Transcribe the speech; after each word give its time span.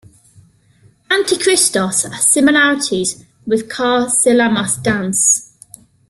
Antikristos, 1.11 2.11
has 2.11 2.27
similarities 2.27 3.23
with 3.45 3.69
karsilamas 3.69 4.81
dance. 4.81 5.53